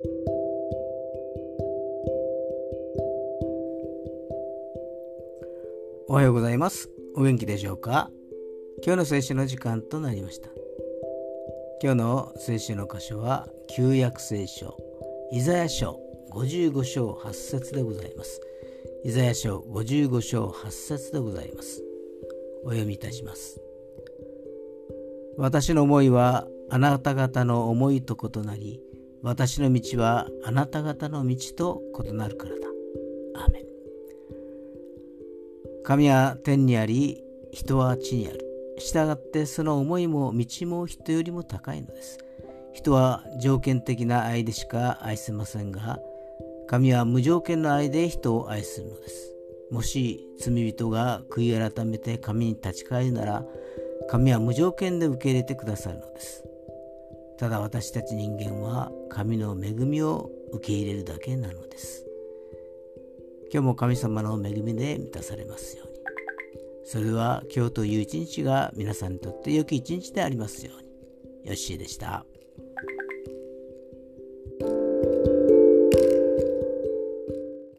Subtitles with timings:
[0.00, 0.04] お
[6.14, 6.88] はようございます。
[7.16, 8.08] お元気でしょうか？
[8.84, 10.50] 今日の聖書の時間となりました。
[11.82, 14.76] 今日の聖書の箇所は旧約聖書
[15.32, 15.98] イザヤ書
[16.32, 18.40] 55章8節でございます。
[19.04, 21.82] イザヤ書55章8節でございます。
[22.64, 23.60] お読みいたします。
[25.36, 28.80] 私の思いはあなた方の思いと異なり
[29.22, 32.68] 私の道はあなた方の道と異なるからだ。
[33.36, 33.64] アーメン
[35.84, 38.44] 神は天にあり人は地にある。
[38.78, 42.18] したがってその思いも道も人よりも高いのです。
[42.72, 45.98] 人は条件的な愛でしか愛せませんが
[46.68, 49.34] 神は無条件の愛で人を愛するのです。
[49.70, 53.44] もし罪人が悔い改めて神に立ち返るなら
[54.08, 56.44] 神は無条件で受け入れてくださるのです。
[57.38, 62.04] ただ私たち人間は神の恵みを受け入れるだけなのです。
[63.52, 65.94] 今日も神様の恵みで満たされますように。
[66.84, 70.88] それは今日という一日が皆さんにとって良き一日でありますように。
[71.48, 72.26] よッしーでした。